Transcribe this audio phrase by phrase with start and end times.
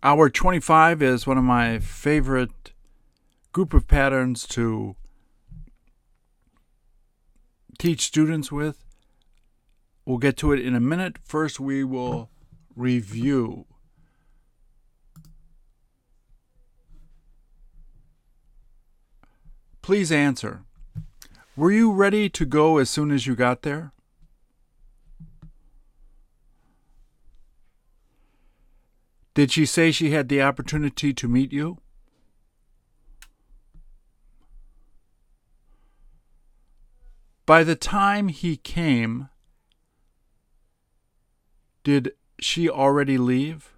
[0.00, 2.72] Hour 25 is one of my favorite
[3.52, 4.94] group of patterns to
[7.80, 8.84] teach students with.
[10.06, 11.16] We'll get to it in a minute.
[11.24, 12.30] First, we will
[12.76, 13.66] review.
[19.82, 20.62] Please answer.
[21.56, 23.92] Were you ready to go as soon as you got there?
[29.38, 31.78] Did she say she had the opportunity to meet you?
[37.46, 39.28] By the time he came,
[41.84, 43.70] did she already leave?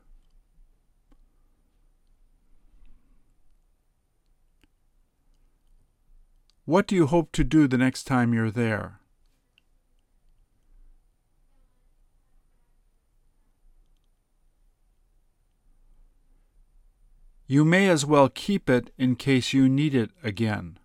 [6.65, 9.00] What do you hope to do the next time you're there?
[17.51, 20.79] You may as well keep it in case you need it again.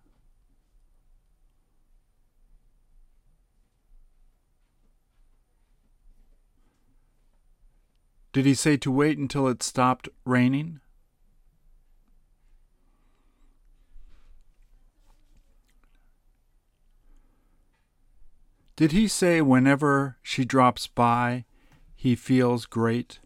[8.32, 10.80] Did he say to wait until it stopped raining?
[18.74, 21.44] Did he say whenever she drops by,
[21.94, 23.20] he feels great?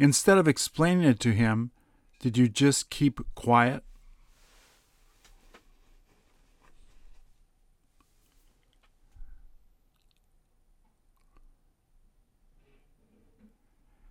[0.00, 1.72] Instead of explaining it to him,
[2.20, 3.84] did you just keep quiet?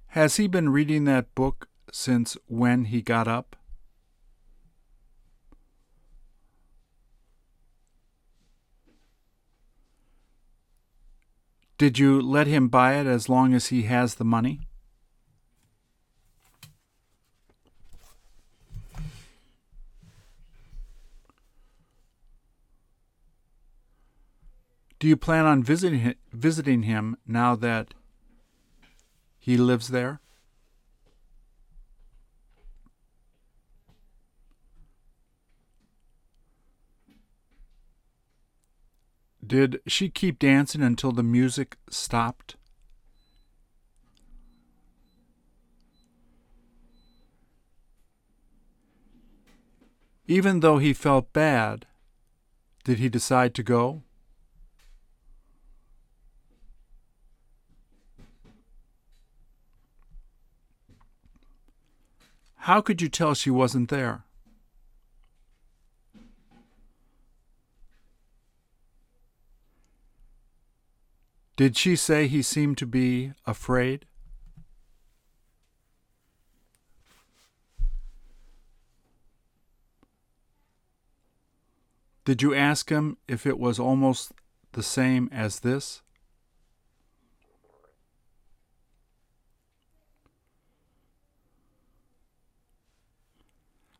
[0.09, 3.55] Has he been reading that book since when he got up?
[11.79, 14.68] Did you let him buy it as long as he has the money?
[24.99, 27.93] Do you plan on visiting visiting him now that
[29.37, 30.19] he lives there?
[39.45, 42.57] Did she keep dancing until the music stopped?
[50.27, 51.87] Even though he felt bad,
[52.83, 54.03] did he decide to go?
[62.63, 64.25] How could you tell she wasn't there?
[71.55, 74.05] Did she say he seemed to be afraid?
[82.25, 84.33] Did you ask him if it was almost
[84.73, 86.01] the same as this?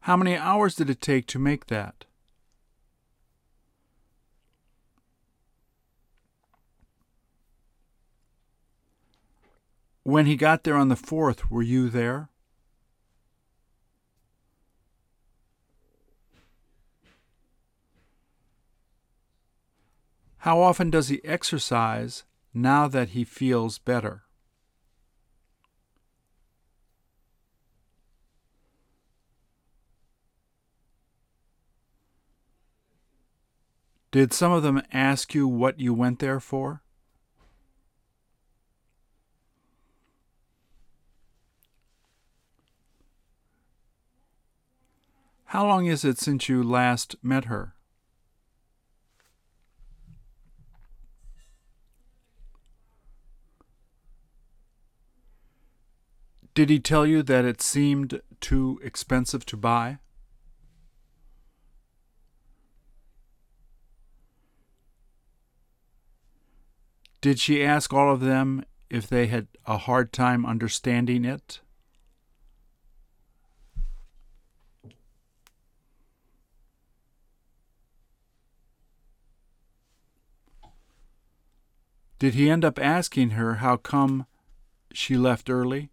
[0.10, 2.06] How many hours did it take to make that?
[10.02, 12.30] When he got there on the 4th, were you there?
[20.40, 24.24] How often does he exercise now that he feels better?
[34.12, 36.82] Did some of them ask you what you went there for?
[45.46, 47.76] How long is it since you last met her?
[56.54, 60.00] Did he tell you that it seemed too expensive to buy?
[67.22, 71.60] Did she ask all of them if they had a hard time understanding it?
[82.20, 84.26] Did he end up asking her how come
[84.94, 85.90] she left early?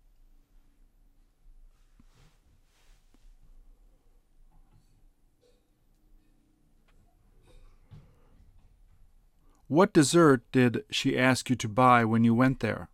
[9.68, 12.88] What dessert did she ask you to buy when you went there?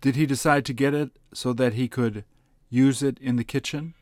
[0.00, 2.24] Did he decide to get it so that he could
[2.68, 3.94] use it in the kitchen?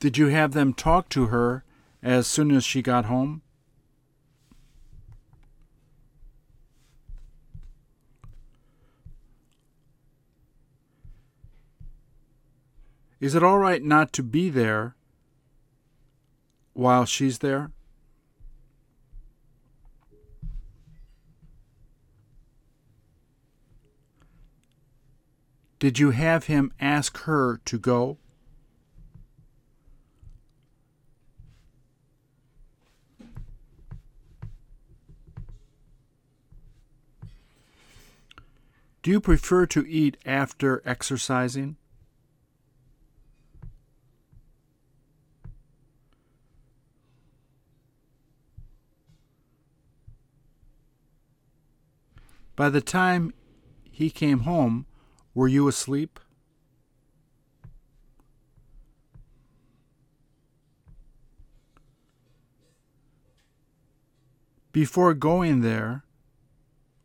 [0.00, 1.64] Did you have them talk to her
[2.02, 3.42] as soon as she got home?
[13.20, 14.94] Is it all right not to be there
[16.72, 17.72] while she's there?
[25.80, 28.18] Did you have him ask her to go?
[39.02, 41.76] Do you prefer to eat after exercising?
[52.58, 53.34] By the time
[53.84, 54.86] he came home,
[55.32, 56.18] were you asleep?
[64.72, 66.02] Before going there,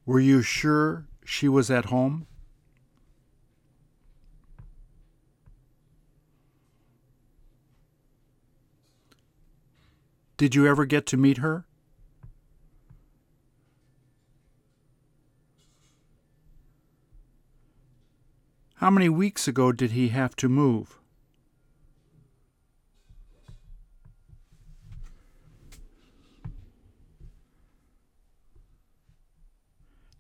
[0.07, 2.25] were you sure she was at home?
[10.35, 11.67] Did you ever get to meet her?
[18.83, 20.99] How many weeks ago did he have to move?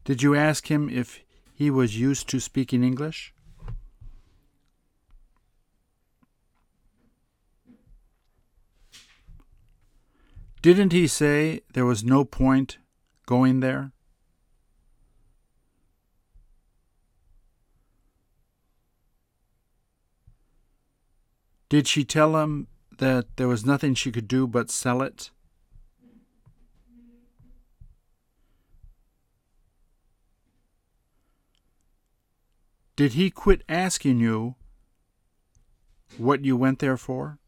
[0.05, 1.19] Did you ask him if
[1.53, 3.33] he was used to speaking English?
[10.61, 12.77] Didn't he say there was no point
[13.25, 13.92] going there?
[21.73, 22.67] Did she tell him
[22.99, 25.31] that there was nothing she could do but sell it?
[32.95, 34.53] Did he quit asking you
[36.19, 37.39] what you went there for?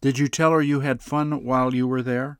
[0.00, 2.38] Did you tell her you had fun while you were there?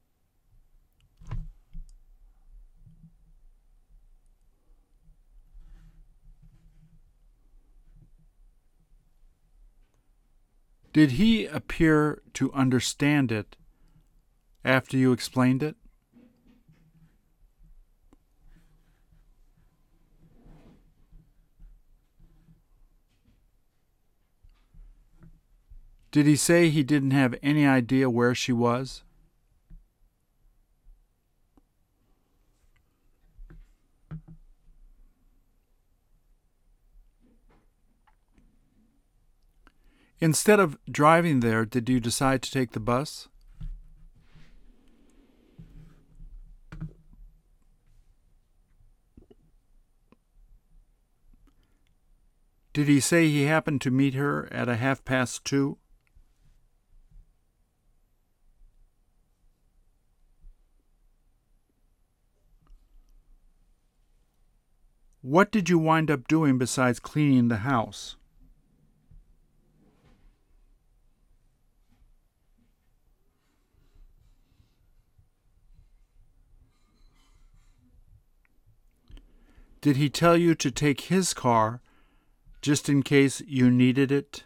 [10.97, 13.59] Did he appear to understand it
[14.65, 15.77] after you explained it?
[26.11, 29.03] Did he say he didn't have any idea where she was?
[40.19, 43.29] Instead of driving there, did you decide to take the bus?
[52.73, 55.79] Did he say he happened to meet her at a half past two?
[65.23, 68.17] What did you wind up doing besides cleaning the house?
[79.87, 81.81] Did he tell you to take his car
[82.61, 84.43] just in case you needed it?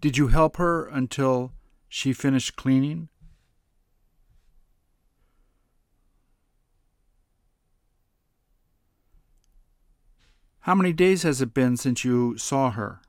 [0.00, 1.52] Did you help her until
[1.88, 3.08] she finished cleaning?
[10.62, 13.00] How many days has it been since you saw her?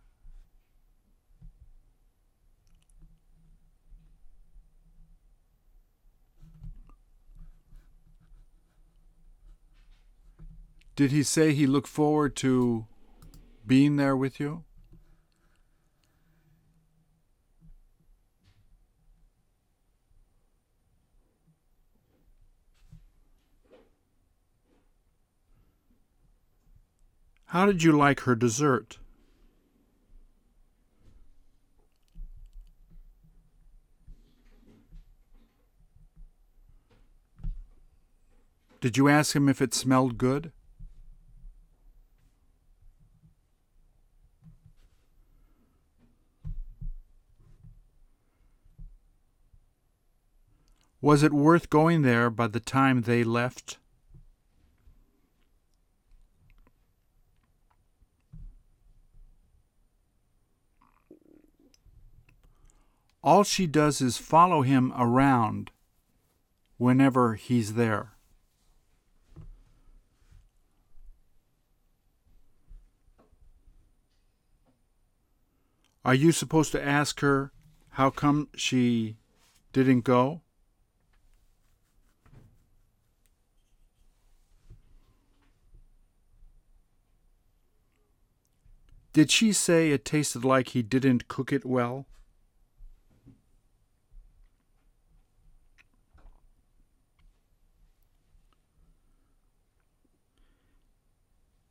[11.01, 12.85] Did he say he looked forward to
[13.65, 14.65] being there with you?
[27.45, 28.99] How did you like her dessert?
[38.79, 40.51] Did you ask him if it smelled good?
[51.01, 53.79] Was it worth going there by the time they left?
[63.23, 65.71] All she does is follow him around
[66.77, 68.13] whenever he's there.
[76.03, 77.51] Are you supposed to ask her
[77.89, 79.17] how come she
[79.71, 80.41] didn't go?
[89.13, 92.07] Did she say it tasted like he didn't cook it well?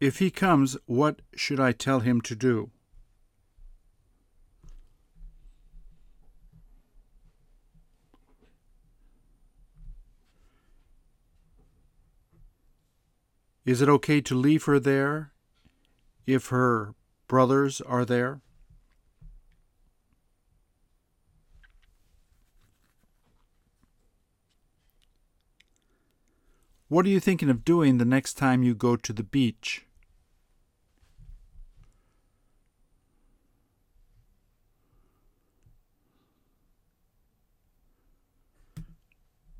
[0.00, 2.70] If he comes, what should I tell him to do?
[13.64, 15.32] Is it okay to leave her there
[16.26, 16.94] if her
[17.30, 18.40] brothers are there?
[26.88, 29.86] What are you thinking of doing the next time you go to the beach?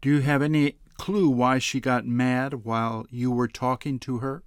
[0.00, 4.43] Do you have any clue why she got mad while you were talking to her?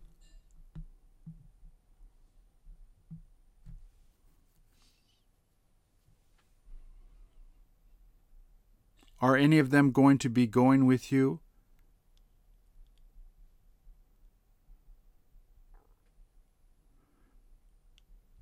[9.24, 11.40] Are any of them going to be going with you?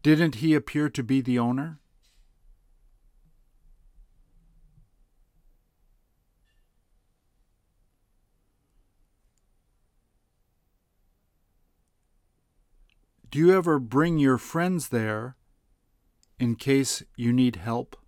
[0.01, 1.77] Didn't he appear to be the owner?
[13.29, 15.35] Do you ever bring your friends there
[16.39, 18.00] in case you need help?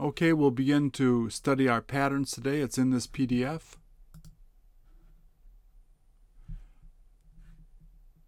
[0.00, 2.60] Okay, we'll begin to study our patterns today.
[2.60, 3.74] It's in this PDF.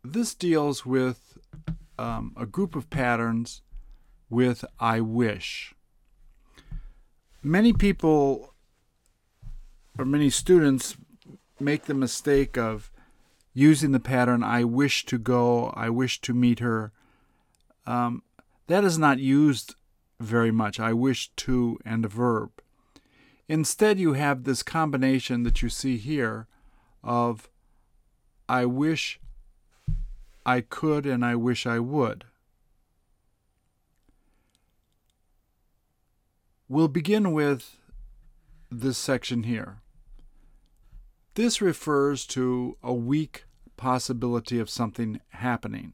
[0.05, 1.39] This deals with
[1.99, 3.63] um, a group of patterns
[4.29, 5.73] with I wish.
[7.43, 8.53] Many people
[9.99, 10.99] or many students
[11.59, 12.93] make the mistake of
[13.55, 16.93] using the pattern I wish to go, I wish to meet her.
[17.87, 18.25] Um,
[18.67, 19.75] that is not used
[20.23, 20.81] very much.
[20.81, 22.51] I wish to and a verb.
[23.49, 26.47] Instead, you have this combination that you see here
[27.03, 27.49] of
[28.49, 29.21] I wish
[30.45, 32.25] I could and I wish I would.
[36.69, 37.77] We'll begin with
[38.71, 39.83] this section here.
[41.35, 43.45] This refers to a weak
[43.77, 45.93] possibility of something happening.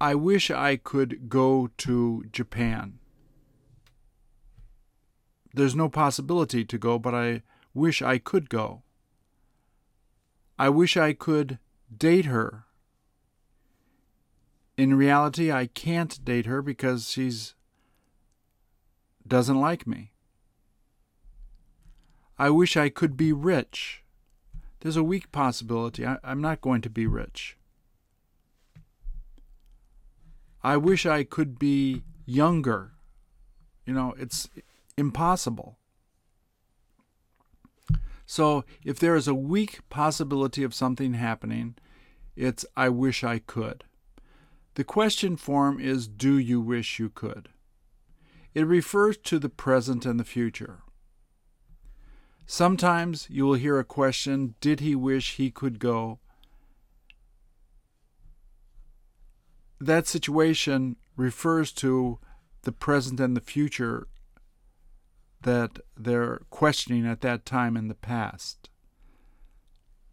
[0.00, 2.98] I wish I could go to Japan.
[5.54, 7.42] There's no possibility to go, but I
[7.74, 8.82] wish I could go.
[10.58, 11.58] I wish I could
[11.96, 12.64] date her.
[14.76, 17.54] In reality, I can't date her because she's
[19.26, 20.12] doesn't like me.
[22.38, 24.04] I wish I could be rich.
[24.80, 26.06] There's a weak possibility.
[26.06, 27.57] I, am not going to be rich.
[30.62, 32.92] I wish I could be younger.
[33.86, 34.48] You know, it's
[34.96, 35.78] impossible.
[38.26, 41.76] So if there is a weak possibility of something happening,
[42.36, 43.84] it's I wish I could.
[44.74, 47.48] The question form is do you wish you could?
[48.54, 50.80] It refers to the present and the future.
[52.46, 56.18] Sometimes you will hear a question Did he wish he could go?
[59.80, 62.18] That situation refers to
[62.62, 64.08] the present and the future
[65.42, 68.68] that they're questioning at that time in the past.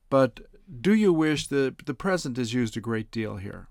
[0.09, 0.41] But
[0.81, 3.67] do you wish that the present is used a great deal here?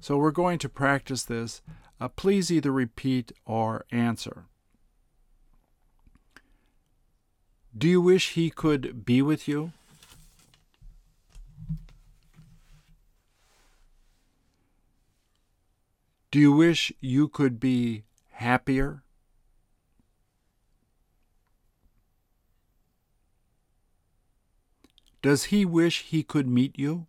[0.00, 1.62] So we're going to practice this.
[2.00, 4.46] Uh, please either repeat or answer.
[7.76, 9.72] Do you wish he could be with you?
[16.32, 19.02] Do you wish you could be happier?
[25.20, 27.06] Does he wish he could meet you?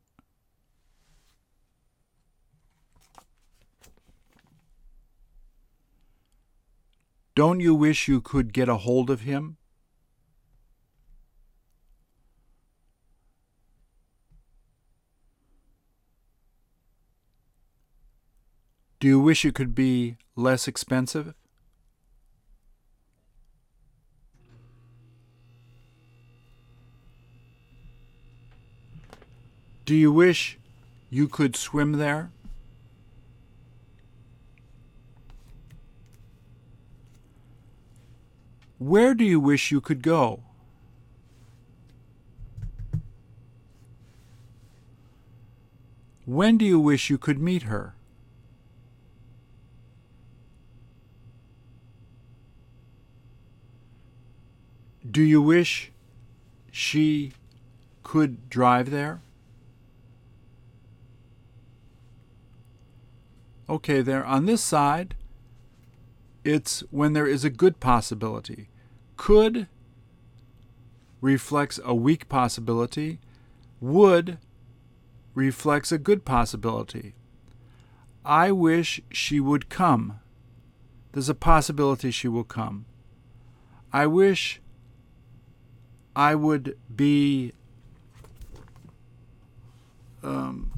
[7.34, 9.56] Don't you wish you could get a hold of him?
[19.04, 21.34] Do you wish it could be less expensive?
[29.84, 30.58] Do you wish
[31.10, 32.32] you could swim there?
[38.78, 40.44] Where do you wish you could go?
[46.24, 47.96] When do you wish you could meet her?
[55.10, 55.92] Do you wish
[56.72, 57.34] she
[58.04, 59.22] could drive there?
[63.70, 65.16] Okay, there on this side,
[66.44, 68.70] it's when there is a good possibility.
[69.18, 69.68] Could
[71.22, 73.20] reflects a weak possibility.
[73.80, 74.38] Would
[75.34, 77.16] reflects a good possibility.
[78.26, 80.20] I wish she would come.
[81.12, 82.86] There's a possibility she will come.
[83.92, 84.62] I wish
[86.16, 87.54] I would be
[90.24, 90.72] um,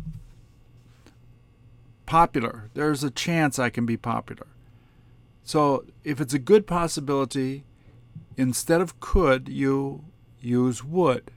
[2.05, 2.69] popular.
[2.73, 4.47] There's a chance I can be popular.
[5.43, 7.63] So if it's a good possibility,
[8.37, 10.05] instead of could, you
[10.39, 11.31] use would.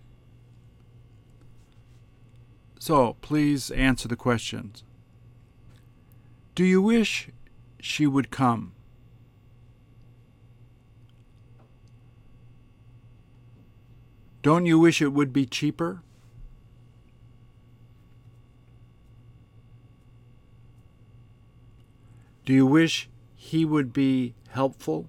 [2.78, 4.84] So please answer the questions.
[6.54, 7.28] Do you wish
[7.80, 8.72] she would come?
[14.42, 16.02] Don't you wish it would be cheaper?
[22.44, 25.08] Do you wish he would be helpful?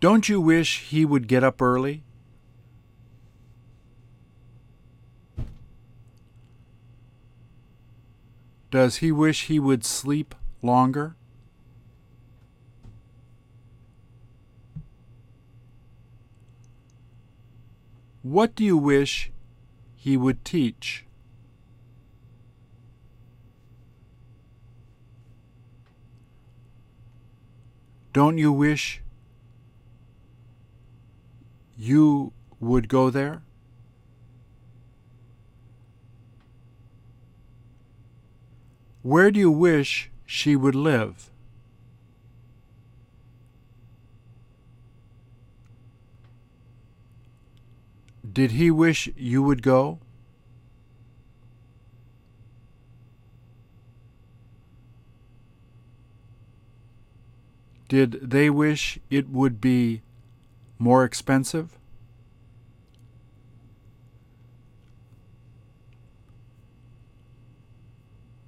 [0.00, 2.02] Don't you wish he would get up early?
[8.70, 11.16] Does he wish he would sleep longer?
[18.30, 19.32] What do you wish
[19.96, 21.04] he would teach?
[28.12, 29.02] Don't you wish
[31.76, 33.42] you would go there?
[39.02, 41.29] Where do you wish she would live?
[48.32, 49.98] Did he wish you would go?
[57.88, 60.02] Did they wish it would be
[60.78, 61.76] more expensive?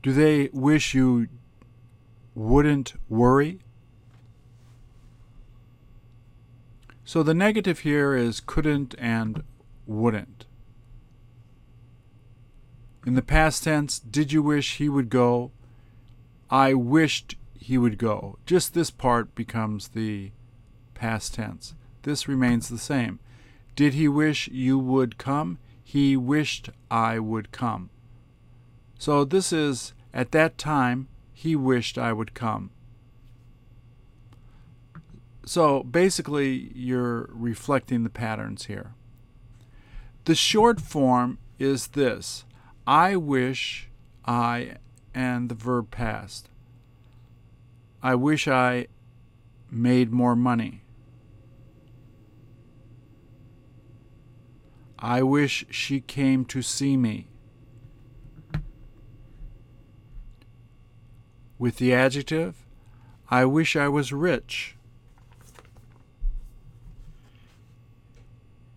[0.01, 1.29] Do they wish you
[2.35, 3.61] wouldn't worry?
[7.05, 9.43] So the negative here is couldn't and
[9.87, 10.47] wouldn't.
[13.05, 15.51] In the past tense, did you wish he would go?
[16.51, 18.39] I wished he would go.
[18.47, 20.31] Just this part becomes the
[20.95, 21.75] past tense.
[22.03, 23.19] This remains the same.
[23.75, 25.59] Did he wish you would come?
[25.83, 27.91] He wished I would come.
[28.99, 32.71] So this is, at that time, he wished I would come.
[35.45, 38.95] So basically, you're reflecting the patterns here.
[40.25, 42.45] The short form is this
[42.87, 43.89] I wish
[44.25, 44.77] I
[45.13, 46.49] and the verb past.
[48.03, 48.87] I wish I
[49.71, 50.83] made more money.
[54.99, 57.27] I wish she came to see me.
[61.59, 62.65] With the adjective,
[63.29, 64.77] I wish I was rich.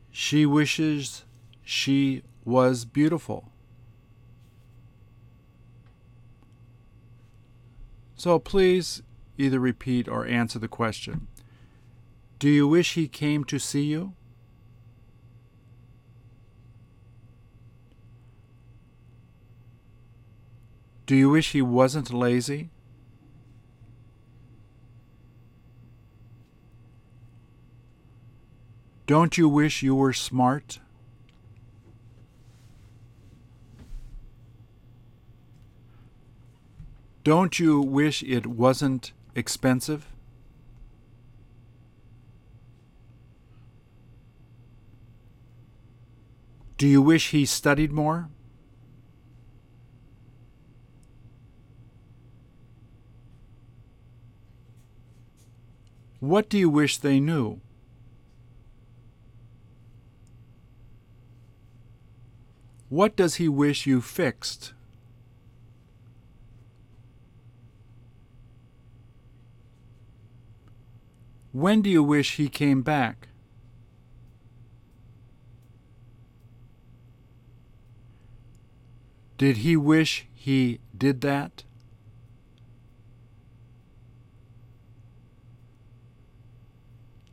[0.10, 1.26] She wishes
[1.65, 3.51] she was beautiful.
[8.15, 9.01] So please
[9.38, 11.28] either repeat or answer the question.
[12.38, 14.13] Do you wish he came to see you?
[21.08, 22.69] Do you wish he wasn't lazy?
[29.08, 30.80] Don't you wish you were smart?
[37.26, 40.06] Don't you wish it wasn't expensive?
[46.78, 48.30] Do you wish he studied more?
[56.20, 57.60] What do you wish they knew?
[62.90, 64.76] What does he wish you fixed?
[71.56, 73.30] When do you wish he came back?
[79.38, 81.63] Did he wish he did that?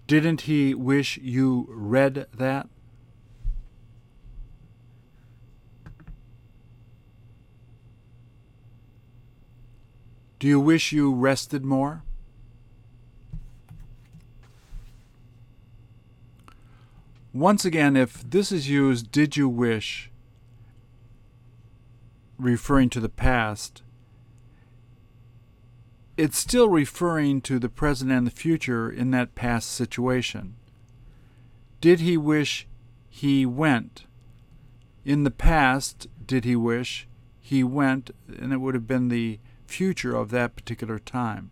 [0.06, 2.68] Didn't he wish you read that?
[10.38, 12.04] Do you wish you rested more?
[17.32, 20.10] Once again, if this is used, did you wish,
[22.38, 23.82] referring to the past,
[26.16, 30.54] it's still referring to the present and the future in that past situation.
[31.80, 32.66] Did he wish
[33.08, 34.04] he went?
[35.04, 37.08] In the past, did he wish
[37.40, 38.10] he went?
[38.38, 41.50] And it would have been the future of that particular time.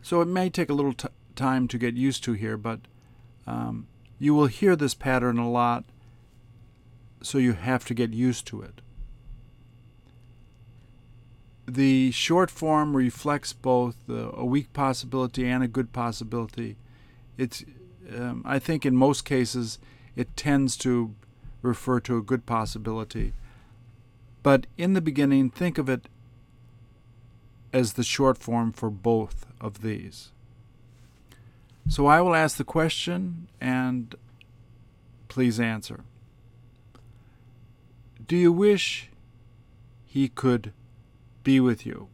[0.00, 2.80] So it may take a little t- time to get used to here, but
[3.46, 3.88] um,
[4.24, 5.84] you will hear this pattern a lot,
[7.20, 8.80] so you have to get used to it.
[11.66, 16.76] The short form reflects both a weak possibility and a good possibility.
[17.36, 17.64] It's,
[18.16, 19.78] um, I think, in most cases,
[20.16, 21.14] it tends to
[21.60, 23.34] refer to a good possibility.
[24.42, 26.08] But in the beginning, think of it
[27.74, 30.30] as the short form for both of these.
[31.88, 34.14] So I will ask the question and
[35.28, 36.04] please answer.
[38.26, 39.10] Do you wish
[40.06, 40.72] he could
[41.42, 42.08] be with you?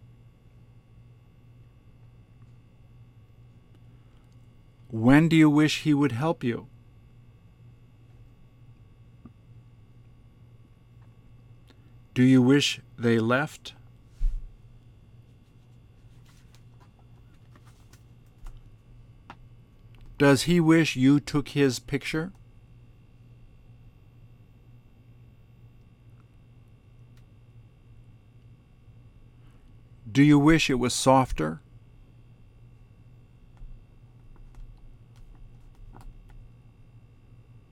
[4.89, 6.67] When do you wish he would help you?
[12.13, 13.75] Do you wish they left?
[20.21, 22.35] Does he wish you took his picture?
[30.13, 31.63] Do you wish it was softer?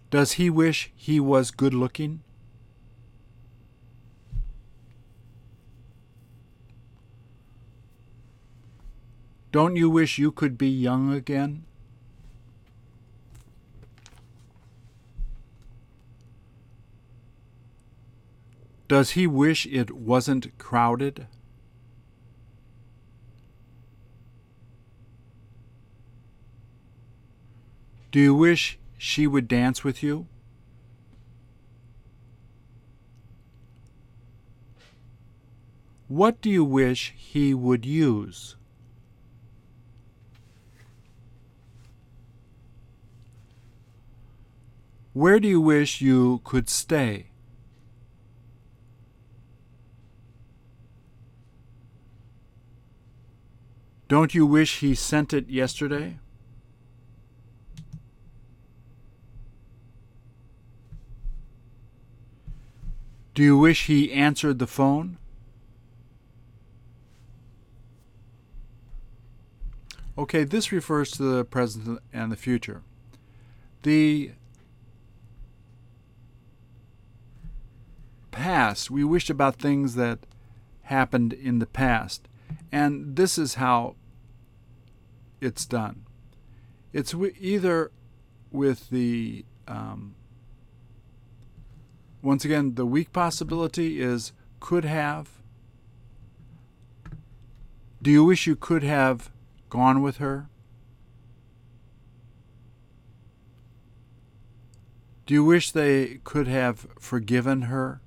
[0.08, 2.22] Does he wish he was good looking?
[9.52, 11.67] Don't you wish you could be young again?
[18.88, 21.26] Does he wish it wasn't crowded?
[28.10, 30.26] Do you wish she would dance with you?
[36.08, 38.56] What do you wish he would use?
[45.12, 47.26] Where do you wish you could stay?
[54.08, 56.18] Don't you wish he sent it yesterday?
[63.34, 65.18] Do you wish he answered the phone?
[70.16, 72.82] Okay, this refers to the present and the future.
[73.82, 74.32] The
[78.30, 80.20] past, we wish about things that
[80.82, 82.27] happened in the past.
[82.70, 83.96] And this is how
[85.40, 86.04] it's done.
[86.92, 87.90] It's either
[88.50, 90.14] with the, um,
[92.22, 95.30] once again, the weak possibility is could have.
[98.00, 99.30] Do you wish you could have
[99.68, 100.48] gone with her?
[105.26, 108.00] Do you wish they could have forgiven her?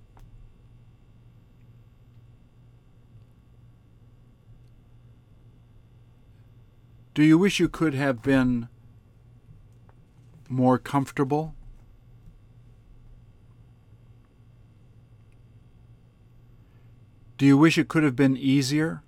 [7.13, 8.69] Do you wish you could have been
[10.47, 11.55] more comfortable?
[17.37, 19.03] Do you wish it could have been easier?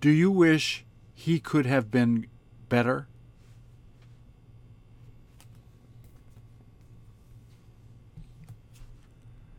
[0.00, 2.28] Do you wish he could have been
[2.68, 3.08] better?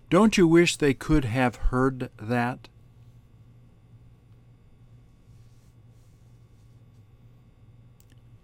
[0.09, 2.69] Don't you wish they could have heard that?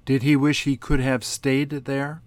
[0.06, 2.22] Did he wish he could have stayed there?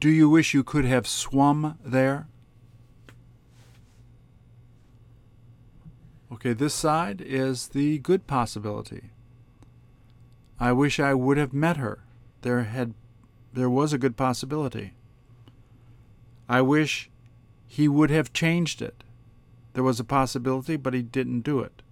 [0.00, 2.28] Do you wish you could have swum there?
[6.32, 9.10] Okay, this side is the good possibility.
[10.58, 12.00] I wish I would have met her.
[12.42, 12.94] There had
[13.52, 14.92] there was a good possibility.
[16.48, 17.10] I wish
[17.66, 19.02] he would have changed it.
[19.72, 21.82] There was a possibility, but he didn't do it.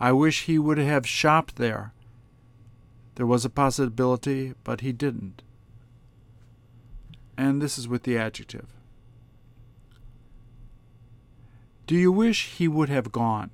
[0.00, 1.92] I wish he would have shopped there.
[3.14, 5.42] There was a possibility, but he didn't.
[7.36, 8.66] And this is with the adjective.
[11.86, 13.50] Do you wish he would have gone?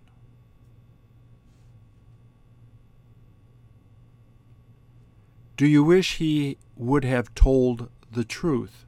[5.60, 8.86] Do you wish he would have told the truth?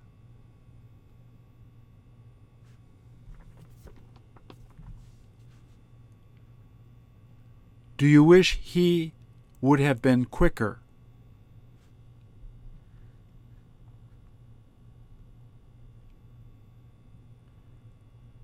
[7.99, 9.13] Do you wish he
[9.61, 10.81] would have been quicker?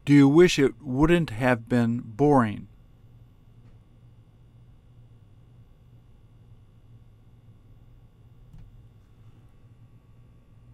[0.04, 2.67] Do you wish it wouldn't have been boring?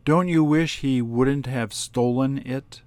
[0.05, 2.83] Don't you wish he wouldn't have stolen it?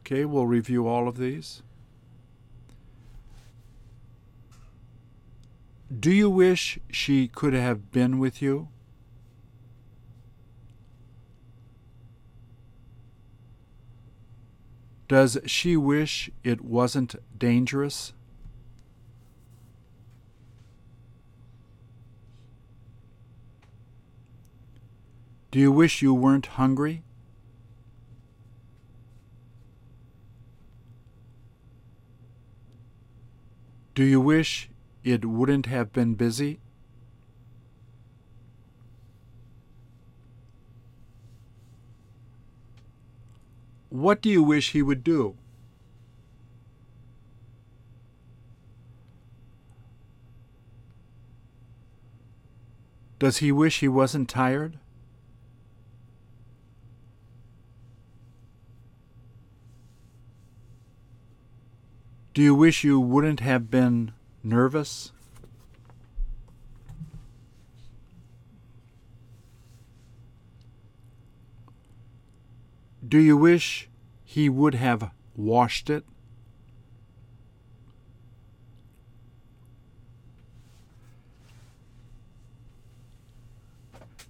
[0.00, 1.62] Okay, we'll review all of these.
[5.88, 8.68] Do you wish she could have been with you?
[15.06, 18.12] Does she wish it wasn't dangerous?
[25.56, 27.02] Do you wish you weren't hungry?
[33.94, 34.68] Do you wish
[35.02, 36.60] it wouldn't have been busy?
[43.88, 45.38] What do you wish he would do?
[53.18, 54.78] Does he wish he wasn't tired?
[62.36, 64.12] Do you wish you wouldn't have been
[64.44, 65.10] nervous?
[73.08, 73.88] Do you wish
[74.22, 76.04] he would have washed it?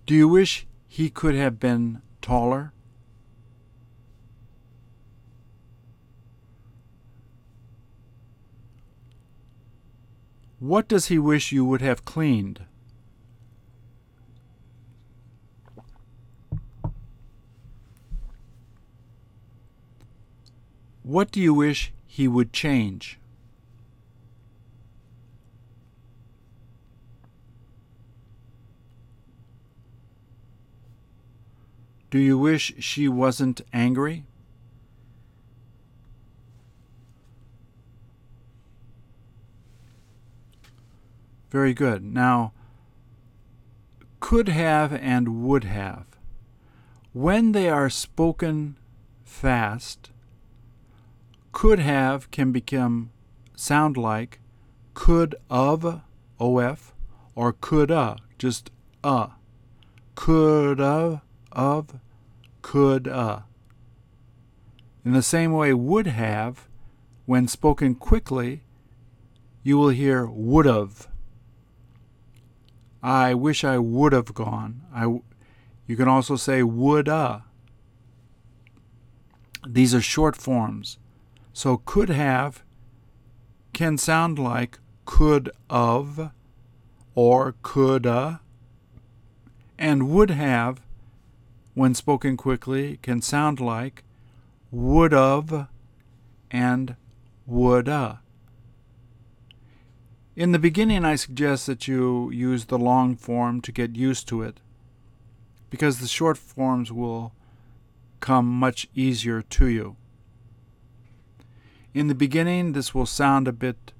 [0.06, 2.72] Do you wish he could have been taller?
[10.58, 12.64] What does he wish you would have cleaned?
[21.02, 23.18] What do you wish he would change?
[32.10, 34.24] Do you wish she wasn't angry?
[41.50, 42.02] Very good.
[42.04, 42.52] Now,
[44.20, 46.06] could have and would have.
[47.12, 48.78] When they are spoken
[49.24, 50.10] fast,
[51.52, 53.10] could have can become
[53.54, 54.40] sound like
[54.94, 56.02] could of
[56.38, 56.94] of
[57.34, 58.70] or coulda just
[59.02, 59.28] uh
[60.14, 61.20] could of
[61.52, 61.98] of
[62.60, 63.40] could uh
[65.04, 66.68] in the same way would have
[67.26, 68.62] When spoken quickly,
[69.64, 71.08] you will hear would've.
[73.06, 74.82] I wish I would have gone.
[74.92, 75.04] I,
[75.86, 77.44] you can also say woulda.
[79.64, 80.98] These are short forms.
[81.52, 82.64] So could have
[83.72, 86.32] can sound like could of
[87.14, 88.40] or coulda,
[89.78, 90.80] and would have,
[91.74, 94.02] when spoken quickly, can sound like
[94.72, 95.68] would of
[96.50, 96.96] and
[97.46, 98.20] woulda.
[100.36, 104.42] In the beginning, I suggest that you use the long form to get used to
[104.42, 104.60] it,
[105.70, 107.32] because the short forms will
[108.20, 109.96] come much easier to you.
[111.94, 113.94] In the beginning, this will sound a bit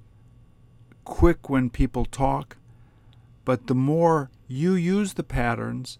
[1.05, 2.57] quick when people talk,
[3.43, 5.97] but the more you use the patterns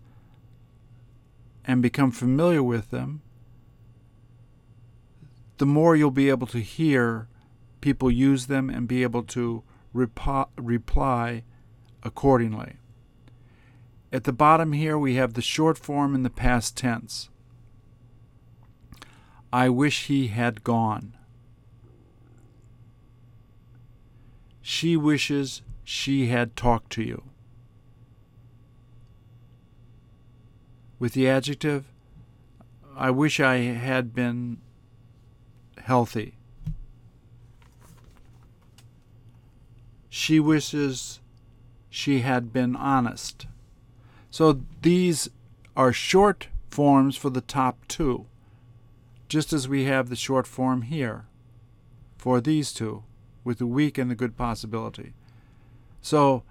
[1.66, 3.24] and become familiar with them,
[5.58, 7.28] the more you'll be able to hear
[7.82, 9.64] people use them and be able to
[9.98, 11.44] repo- reply
[12.04, 12.78] accordingly.
[14.14, 17.30] At the bottom here, we have the short form in the past tense.
[19.52, 21.18] I wish he had gone.
[24.62, 27.24] She wishes she had talked to you.
[31.00, 31.86] With the adjective,
[32.96, 34.58] I wish I had been
[35.78, 36.37] healthy.
[40.18, 41.20] She wishes
[41.92, 43.46] she had been honest.
[44.32, 45.30] So these
[45.76, 48.26] are short forms for the top two,
[49.30, 51.28] just as we have the short form here
[52.18, 53.04] for these two
[53.44, 55.14] with the weak and the good possibility.
[56.02, 56.42] So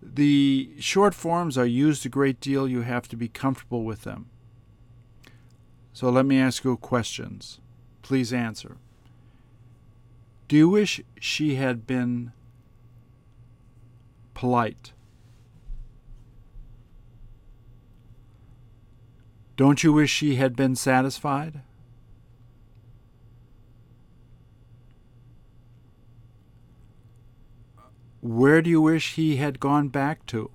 [0.00, 2.68] the short forms are used a great deal.
[2.68, 4.30] You have to be comfortable with them.
[5.92, 7.58] So let me ask you questions.
[8.02, 8.76] Please answer.
[10.46, 12.30] Do you wish she had been
[14.36, 14.92] polite?
[19.56, 21.62] Don't you wish she had been satisfied?
[28.20, 30.50] Where do you wish he had gone back to?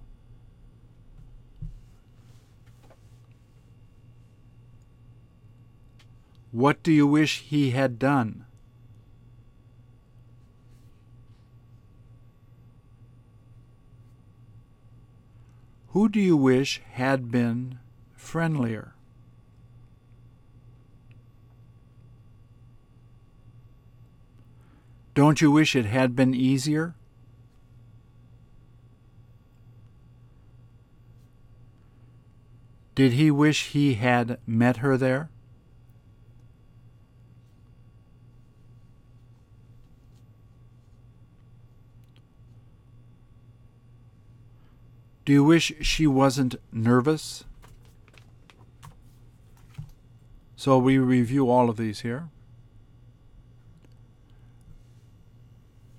[6.51, 8.45] What do you wish he had done?
[15.93, 17.77] Who do you wish had been
[18.15, 18.93] friendlier?
[25.13, 26.95] Don't you wish it had been easier?
[32.95, 35.29] Did he wish he had met her there?
[45.23, 47.43] Do you wish she wasn't nervous?
[50.55, 52.29] So we review all of these here.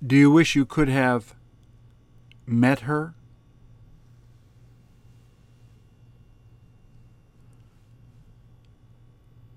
[0.05, 1.35] Do you wish you could have
[2.45, 3.13] met her?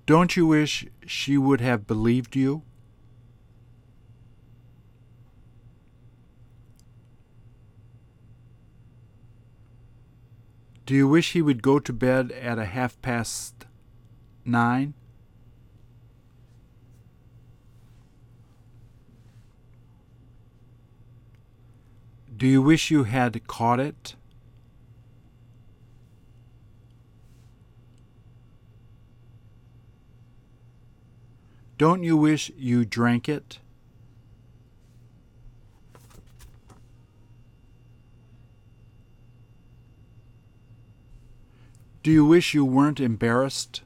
[0.06, 2.62] Don't you wish she would have believed you?
[10.86, 13.66] Do you wish he would go to bed at a half past
[14.44, 14.94] nine?
[22.36, 24.14] Do you wish you had caught it?
[31.78, 33.58] Don't you wish you drank it?
[42.06, 43.82] Do you wish you weren't embarrassed?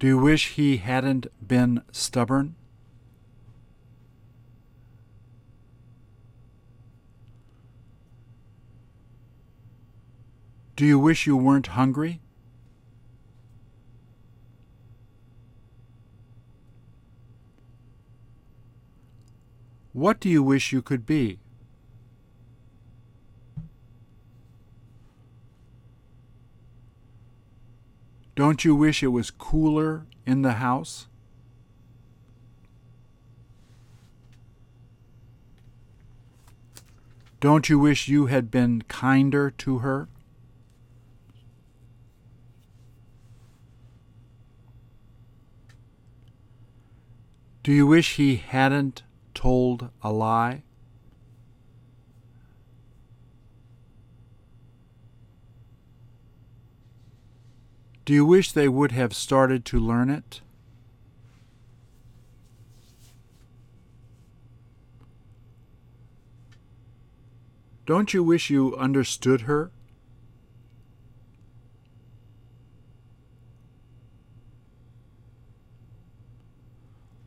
[0.00, 2.56] Do you wish he hadn't been stubborn?
[10.74, 12.20] Do you wish you weren't hungry?
[19.92, 21.40] What do you wish you could be?
[28.36, 31.08] Don't you wish it was cooler in the house?
[37.40, 40.08] Don't you wish you had been kinder to her?
[47.62, 49.02] Do you wish he hadn't
[49.34, 50.62] told a lie?
[58.04, 60.40] Do you wish they would have started to learn it?
[67.86, 69.70] Don't you wish you understood her?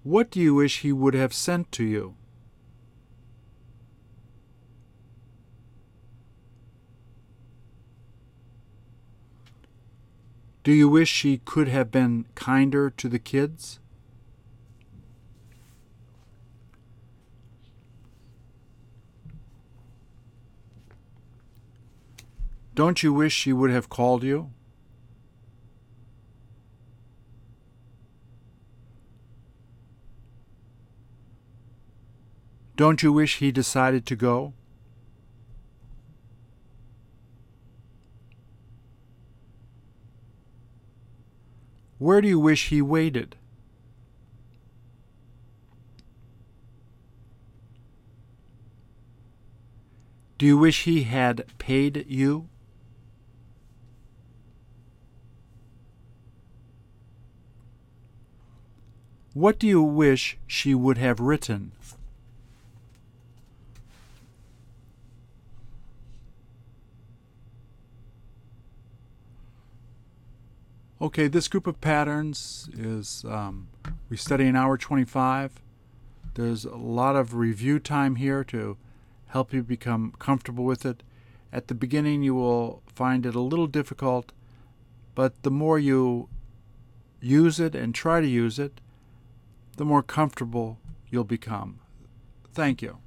[0.04, 2.16] What do you wish he would have sent to you?
[10.64, 13.80] Do you wish she could have been kinder to the kids?
[22.76, 24.51] Don't you wish she would have called you?
[32.76, 34.54] Don't you wish he decided to go?
[42.00, 43.38] Where do you wish he waited?
[50.38, 52.50] Do you wish he had paid you?
[59.34, 61.72] What do you wish she would have written?
[71.04, 73.68] Okay, this group of patterns is um,
[74.08, 75.62] we study an hour 25.
[76.36, 78.78] There's a lot of review time here to
[79.26, 81.04] help you become comfortable with it.
[81.51, 84.32] At the beginning, you will find it a little difficult,
[85.14, 86.30] but the more you
[87.20, 88.80] use it and try to use it,
[89.76, 90.80] the more comfortable
[91.10, 91.82] you'll become.
[92.54, 93.03] Thank you.